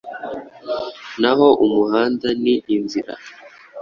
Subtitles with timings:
[1.21, 3.13] naho umuhanda ni inzira